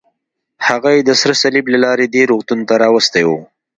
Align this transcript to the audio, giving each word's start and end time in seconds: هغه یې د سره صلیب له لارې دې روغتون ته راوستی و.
هغه 0.67 0.89
یې 0.95 1.01
د 1.05 1.11
سره 1.21 1.33
صلیب 1.41 1.65
له 1.73 1.77
لارې 1.85 2.05
دې 2.13 2.23
روغتون 2.31 2.59
ته 2.67 2.73
راوستی 2.83 3.23
و. 3.25 3.29